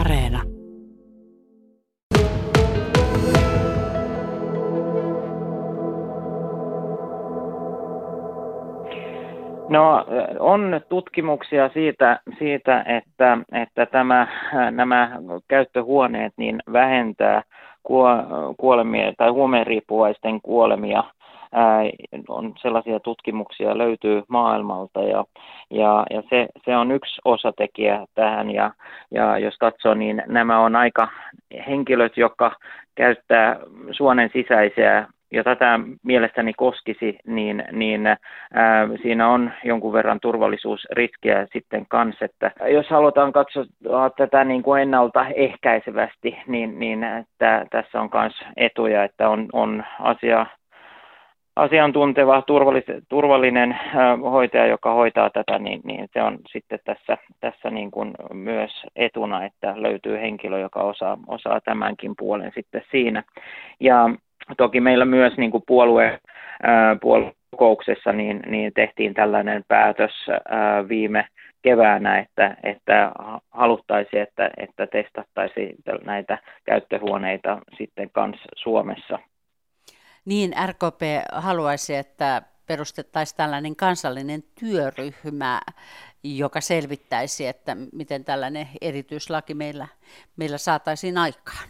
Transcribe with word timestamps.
Areena. 0.00 0.42
No 9.68 10.04
on 10.38 10.80
tutkimuksia 10.88 11.68
siitä, 11.68 12.20
siitä 12.38 12.82
että, 12.82 13.38
että 13.52 13.86
tämä, 13.86 14.28
nämä 14.70 15.10
käyttöhuoneet 15.48 16.32
niin 16.36 16.62
vähentää 16.72 17.42
kuolemia 18.56 19.12
tai 19.18 19.30
huumeriippuvaisten 19.30 20.40
kuolemia 20.42 21.04
on 22.28 22.54
sellaisia 22.62 23.00
tutkimuksia 23.00 23.78
löytyy 23.78 24.22
maailmalta 24.28 25.02
ja, 25.02 25.24
ja, 25.70 26.06
ja 26.10 26.22
se, 26.30 26.46
se, 26.64 26.76
on 26.76 26.92
yksi 26.92 27.20
osatekijä 27.24 28.06
tähän. 28.14 28.50
Ja, 28.50 28.70
ja 29.10 29.38
jos 29.38 29.56
katsoo, 29.58 29.94
niin 29.94 30.22
nämä 30.26 30.60
on 30.60 30.76
aika 30.76 31.08
henkilöt, 31.66 32.16
jotka 32.16 32.56
käyttää 32.94 33.56
suonen 33.90 34.30
sisäisiä 34.32 35.06
jota 35.34 35.56
tämä 35.56 35.80
mielestäni 36.02 36.52
koskisi, 36.52 37.18
niin, 37.26 37.64
niin 37.72 38.06
ää, 38.06 38.18
siinä 39.02 39.28
on 39.28 39.52
jonkun 39.64 39.92
verran 39.92 40.20
turvallisuusriskiä 40.20 41.46
sitten 41.52 41.86
kanssa, 41.88 42.24
että 42.24 42.50
jos 42.72 42.88
halutaan 42.90 43.32
katsoa 43.32 44.10
tätä 44.16 44.44
niin 44.44 44.62
kuin 44.62 44.82
ennaltaehkäisevästi, 44.82 46.38
niin, 46.46 46.78
niin 46.78 47.04
että 47.04 47.66
tässä 47.70 48.00
on 48.00 48.10
myös 48.14 48.32
etuja, 48.56 49.04
että 49.04 49.28
on, 49.28 49.48
on 49.52 49.84
asia 50.00 50.46
asiantunteva, 51.56 52.42
turvallinen 53.08 53.76
hoitaja, 54.22 54.66
joka 54.66 54.94
hoitaa 54.94 55.30
tätä, 55.30 55.58
niin, 55.58 55.80
niin 55.84 56.08
se 56.12 56.22
on 56.22 56.38
sitten 56.52 56.78
tässä, 56.84 57.18
tässä 57.40 57.70
niin 57.70 57.90
kuin 57.90 58.14
myös 58.32 58.70
etuna, 58.96 59.44
että 59.44 59.74
löytyy 59.76 60.20
henkilö, 60.20 60.58
joka 60.58 60.80
osaa, 60.80 61.18
osaa 61.26 61.60
tämänkin 61.60 62.14
puolen 62.18 62.52
sitten 62.54 62.82
siinä. 62.90 63.22
Ja 63.80 64.10
toki 64.56 64.80
meillä 64.80 65.04
myös 65.04 65.36
niin 65.36 65.50
kuin 65.50 65.62
puolue, 65.66 66.20
puoluekokouksessa 67.00 68.12
niin, 68.12 68.40
niin 68.46 68.72
tehtiin 68.74 69.14
tällainen 69.14 69.64
päätös 69.68 70.12
viime 70.88 71.26
keväänä, 71.62 72.18
että, 72.18 72.56
että 72.62 73.12
haluttaisiin, 73.50 74.22
että, 74.22 74.50
että 74.56 74.86
testattaisiin 74.86 75.74
näitä 76.04 76.38
käyttöhuoneita 76.64 77.58
sitten 77.78 78.10
kanssa 78.10 78.48
Suomessa– 78.56 79.18
niin 80.24 80.54
RKP 80.66 81.00
haluaisi, 81.32 81.94
että 81.94 82.42
perustettaisiin 82.66 83.36
tällainen 83.36 83.76
kansallinen 83.76 84.42
työryhmä, 84.60 85.60
joka 86.24 86.60
selvittäisi, 86.60 87.46
että 87.46 87.76
miten 87.92 88.24
tällainen 88.24 88.68
erityislaki 88.80 89.54
meillä, 89.54 89.86
meillä 90.36 90.58
saataisiin 90.58 91.18
aikaan. 91.18 91.68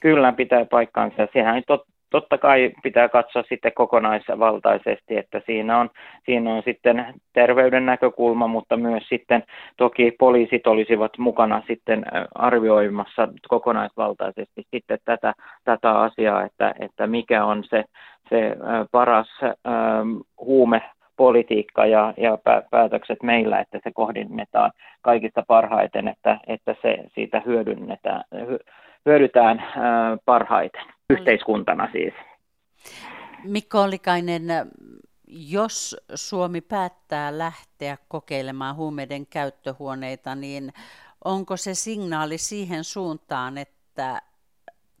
Kyllä 0.00 0.32
pitää 0.32 0.64
paikkaansa. 0.64 1.28
Sehän 1.32 1.62
tot, 1.66 1.86
totta 2.10 2.38
kai 2.38 2.70
pitää 2.82 3.08
katsoa 3.08 3.42
sitten 3.48 3.72
kokonaisvaltaisesti, 3.74 5.16
että 5.16 5.42
siinä 5.46 5.78
on, 5.78 5.90
siinä 6.24 6.54
on 6.54 6.62
sitten 6.64 7.14
terveyden 7.32 7.86
näkökulma, 7.86 8.46
mutta 8.46 8.76
myös 8.76 9.08
sitten 9.08 9.42
toki 9.76 10.12
poliisit 10.18 10.66
olisivat 10.66 11.18
mukana 11.18 11.62
sitten 11.66 12.04
arvioimassa 12.34 13.28
kokonaisvaltaisesti 13.48 14.62
sitten 14.70 14.98
tätä, 15.04 15.32
tätä 15.64 16.00
asiaa, 16.00 16.44
että, 16.44 16.74
että 16.80 17.06
mikä 17.06 17.44
on 17.44 17.64
se, 17.64 17.84
se 18.28 18.56
paras 18.92 19.28
ähm, 19.42 20.16
huume 20.40 20.82
politiikka 21.16 21.86
ja, 21.86 22.14
ja 22.16 22.38
päätökset 22.70 23.22
meillä, 23.22 23.60
että 23.60 23.80
se 23.84 23.90
kohdennetaan 23.94 24.70
kaikista 25.02 25.42
parhaiten, 25.48 26.08
että, 26.08 26.38
että 26.46 26.74
se 26.82 26.98
siitä 27.14 27.42
hyödynnetään, 27.46 28.24
hyödytään 29.06 29.62
parhaiten 30.24 30.84
yhteiskuntana 31.10 31.88
siis. 31.92 32.14
Mikko 33.44 33.82
Olikainen, 33.82 34.42
jos 35.28 35.96
Suomi 36.14 36.60
päättää 36.60 37.38
lähteä 37.38 37.96
kokeilemaan 38.08 38.76
huumeiden 38.76 39.26
käyttöhuoneita, 39.26 40.34
niin 40.34 40.72
onko 41.24 41.56
se 41.56 41.74
signaali 41.74 42.38
siihen 42.38 42.84
suuntaan, 42.84 43.58
että 43.58 44.20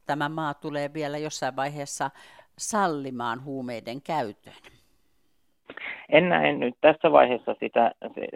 tämä 0.06 0.28
maa 0.28 0.54
tulee 0.54 0.90
vielä 0.94 1.18
jossain 1.18 1.56
vaiheessa 1.56 2.10
sallimaan 2.58 3.44
huumeiden 3.44 4.02
käytön? 4.02 4.52
En 6.08 6.28
näe 6.28 6.52
nyt 6.52 6.74
tässä 6.80 7.12
vaiheessa 7.12 7.54
sitä 7.60 7.92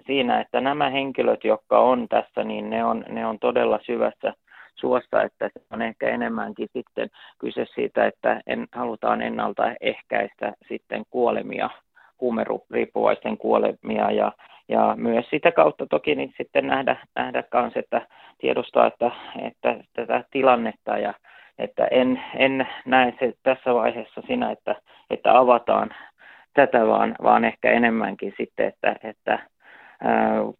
siinä, 0.06 0.40
että 0.40 0.60
nämä 0.60 0.90
henkilöt, 0.90 1.44
jotka 1.44 1.80
on 1.80 2.08
tässä, 2.08 2.44
niin 2.44 2.70
ne 2.70 2.84
on, 2.84 3.04
ne 3.08 3.26
on 3.26 3.38
todella 3.38 3.78
syvässä 3.86 4.34
suosta, 4.74 5.22
että 5.22 5.50
se 5.54 5.60
on 5.70 5.82
ehkä 5.82 6.08
enemmänkin 6.08 6.68
sitten 6.72 7.10
kyse 7.38 7.66
siitä, 7.74 8.06
että 8.06 8.40
en, 8.46 8.66
halutaan 8.72 9.22
ennaltaehkäistä 9.22 10.52
sitten 10.68 11.02
kuolemia, 11.10 11.70
huumeriippuvaisten 12.20 13.38
kuolemia 13.38 14.10
ja, 14.10 14.32
ja 14.68 14.94
myös 14.96 15.30
sitä 15.30 15.52
kautta 15.52 15.86
toki 15.86 16.14
niin 16.14 16.34
sitten 16.36 16.66
nähdä, 16.66 16.96
nähdä 17.14 17.42
kans, 17.42 17.72
että 17.76 18.06
tiedostaa, 18.38 18.86
että, 18.86 19.10
että 19.42 19.76
tätä 19.92 20.24
tilannetta 20.30 20.98
ja 20.98 21.14
että 21.58 21.86
en, 21.90 22.22
en 22.36 22.68
näe 22.84 23.14
se 23.20 23.32
tässä 23.42 23.74
vaiheessa 23.74 24.22
siinä, 24.26 24.50
että, 24.50 24.76
että 25.10 25.38
avataan 25.38 25.94
tätä, 26.54 26.86
vaan, 26.86 27.14
vaan 27.22 27.44
ehkä 27.44 27.70
enemmänkin 27.70 28.34
sitten, 28.36 28.66
että, 28.66 28.96
että 29.04 29.38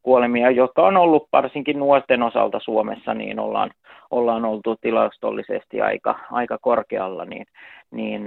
kuolemia, 0.03 0.51
jotka 0.51 0.87
on 0.87 0.97
ollut 0.97 1.29
varsinkin 1.33 1.79
nuorten 1.79 2.23
osalta 2.23 2.61
Suomessa, 2.61 3.15
niin 3.15 3.41
ollaan, 3.41 3.71
ollaan 4.11 4.45
oltu 4.45 4.77
tilastollisesti 4.81 5.81
aika, 5.81 6.19
aika 6.31 6.59
korkealla, 6.59 7.25
niin, 7.25 7.47
niin 7.91 8.23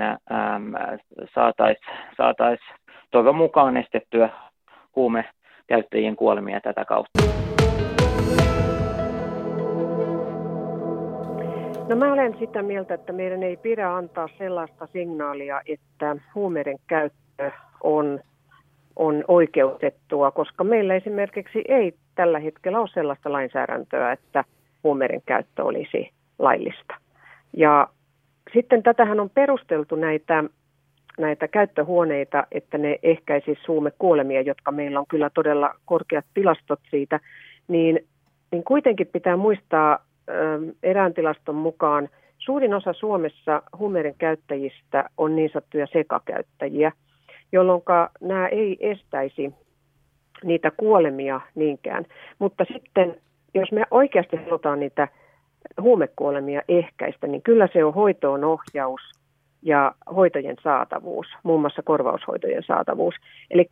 saataisiin 1.35 1.97
saatais 2.17 2.59
toivon 3.11 3.35
mukaan 3.35 3.77
estettyä 3.77 4.29
huumekäyttäjien 4.95 6.15
kuolemia 6.15 6.61
tätä 6.61 6.85
kautta. 6.85 7.23
No 11.89 11.95
mä 11.95 12.13
olen 12.13 12.35
sitä 12.39 12.61
mieltä, 12.61 12.93
että 12.93 13.13
meidän 13.13 13.43
ei 13.43 13.57
pidä 13.57 13.95
antaa 13.95 14.27
sellaista 14.37 14.87
signaalia, 14.87 15.61
että 15.65 16.15
huumeiden 16.35 16.77
käyttö 16.87 17.51
on 17.83 18.19
on 18.95 19.23
oikeutettua, 19.27 20.31
koska 20.31 20.63
meillä 20.63 20.95
esimerkiksi 20.95 21.61
ei 21.67 21.93
tällä 22.15 22.39
hetkellä 22.39 22.79
ole 22.79 22.89
sellaista 22.93 23.31
lainsäädäntöä, 23.31 24.11
että 24.11 24.43
huumeiden 24.83 25.21
käyttö 25.25 25.63
olisi 25.63 26.11
laillista. 26.39 26.95
Ja 27.57 27.87
sitten 28.53 28.83
tätähän 28.83 29.19
on 29.19 29.29
perusteltu 29.29 29.95
näitä, 29.95 30.43
näitä 31.19 31.47
käyttöhuoneita, 31.47 32.47
että 32.51 32.77
ne 32.77 32.99
ehkäisi 33.03 33.57
kuolemia, 33.97 34.41
jotka 34.41 34.71
meillä 34.71 34.99
on 34.99 35.05
kyllä 35.09 35.29
todella 35.29 35.75
korkeat 35.85 36.25
tilastot 36.33 36.79
siitä, 36.89 37.19
niin, 37.67 37.99
niin 38.51 38.63
kuitenkin 38.63 39.07
pitää 39.07 39.37
muistaa 39.37 40.05
erään 40.83 41.13
tilaston 41.13 41.55
mukaan, 41.55 42.09
suurin 42.37 42.73
osa 42.73 42.93
Suomessa 42.93 43.61
huumeiden 43.77 44.15
käyttäjistä 44.17 45.09
on 45.17 45.35
niin 45.35 45.49
sanottuja 45.49 45.87
sekakäyttäjiä– 45.93 46.91
jolloin 47.53 47.81
nämä 48.21 48.47
ei 48.47 48.77
estäisi 48.79 49.53
niitä 50.43 50.71
kuolemia 50.71 51.41
niinkään. 51.55 52.05
Mutta 52.39 52.65
sitten, 52.73 53.15
jos 53.53 53.71
me 53.71 53.83
oikeasti 53.91 54.37
halutaan 54.37 54.79
niitä 54.79 55.07
huumekuolemia 55.81 56.61
ehkäistä, 56.67 57.27
niin 57.27 57.41
kyllä 57.41 57.67
se 57.73 57.83
on 57.83 57.93
hoitoon 57.93 58.43
ohjaus 58.43 59.01
ja 59.61 59.95
hoitojen 60.15 60.55
saatavuus, 60.63 61.27
muun 61.43 61.61
muassa 61.61 61.81
korvaushoitojen 61.81 62.63
saatavuus. 62.63 63.15
Eli 63.51 63.69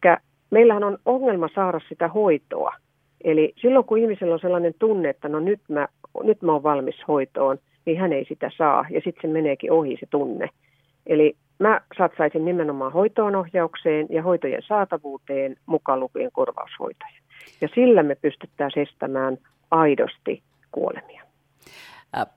meillähän 0.49 0.83
on 0.83 0.97
ongelma 1.05 1.49
saada 1.55 1.79
sitä 1.89 2.07
hoitoa. 2.07 2.73
Eli 3.23 3.53
silloin 3.61 3.85
kun 3.85 3.97
ihmisellä 3.97 4.33
on 4.33 4.39
sellainen 4.39 4.73
tunne, 4.79 5.09
että 5.09 5.29
no 5.29 5.39
nyt 5.39 5.61
mä, 5.69 5.87
nyt 6.23 6.41
mä 6.41 6.51
oon 6.51 6.63
valmis 6.63 6.95
hoitoon, 7.07 7.57
niin 7.85 7.99
hän 7.99 8.13
ei 8.13 8.25
sitä 8.25 8.51
saa 8.57 8.85
ja 8.89 9.01
sitten 9.03 9.21
se 9.21 9.27
meneekin 9.27 9.71
ohi 9.71 9.97
se 9.99 10.05
tunne. 10.09 10.49
Eli 11.05 11.35
Mä 11.61 11.81
satsaisin 11.97 12.45
nimenomaan 12.45 12.93
hoitoonohjaukseen 12.93 14.07
ja 14.09 14.23
hoitojen 14.23 14.61
saatavuuteen 14.67 15.55
mukaan 15.65 15.99
lukien 15.99 16.31
korvaushoitoja. 16.31 17.21
Ja 17.61 17.67
sillä 17.75 18.03
me 18.03 18.15
pystyttäisiin 18.15 18.87
estämään 18.87 19.37
aidosti 19.71 20.43
kuolemia. 20.71 21.23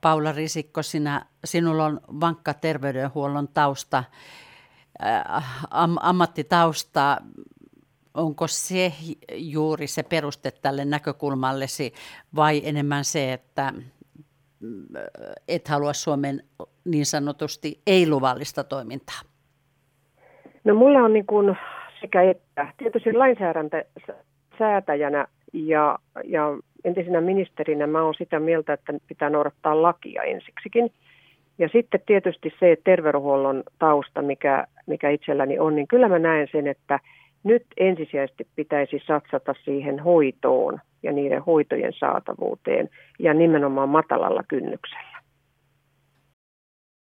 Paula 0.00 0.32
Risikko, 0.32 0.82
sinä, 0.82 1.26
sinulla 1.44 1.84
on 1.84 2.00
vankka 2.20 2.54
terveydenhuollon 2.54 3.48
tausta, 3.48 4.04
am, 5.70 5.96
ammattitausta. 6.00 7.16
Onko 8.14 8.46
se 8.46 8.92
juuri 9.34 9.86
se 9.86 10.02
peruste 10.02 10.50
tälle 10.50 10.84
näkökulmallesi 10.84 11.92
vai 12.36 12.62
enemmän 12.64 13.04
se, 13.04 13.32
että 13.32 13.72
et 15.48 15.68
halua 15.68 15.92
Suomen 15.92 16.42
niin 16.84 17.06
sanotusti 17.06 17.80
ei-luvallista 17.86 18.64
toimintaa? 18.64 19.20
No 20.64 20.74
mulla 20.74 20.98
on 20.98 21.12
niin 21.12 21.26
kuin 21.26 21.56
sekä 22.00 22.22
että. 22.22 22.72
Tietysti 22.76 23.12
lainsäädäntö 23.12 23.84
säätäjänä 24.58 25.26
ja, 25.52 25.98
ja 26.24 26.58
entisenä 26.84 27.20
ministerinä 27.20 27.86
mä 27.86 28.02
oon 28.02 28.14
sitä 28.18 28.40
mieltä, 28.40 28.72
että 28.72 28.92
pitää 29.08 29.30
noudattaa 29.30 29.82
lakia 29.82 30.22
ensiksikin. 30.22 30.90
Ja 31.58 31.68
sitten 31.68 32.00
tietysti 32.06 32.52
se 32.60 32.76
terveydenhuollon 32.84 33.62
tausta, 33.78 34.22
mikä, 34.22 34.66
mikä 34.86 35.10
itselläni 35.10 35.58
on, 35.58 35.74
niin 35.74 35.88
kyllä 35.88 36.08
mä 36.08 36.18
näen 36.18 36.48
sen, 36.52 36.66
että 36.66 37.00
nyt 37.44 37.64
ensisijaisesti 37.76 38.46
pitäisi 38.56 39.02
satsata 39.06 39.54
siihen 39.64 40.00
hoitoon 40.00 40.80
ja 41.02 41.12
niiden 41.12 41.42
hoitojen 41.42 41.92
saatavuuteen 41.92 42.90
ja 43.18 43.34
nimenomaan 43.34 43.88
matalalla 43.88 44.42
kynnyksellä. 44.48 45.13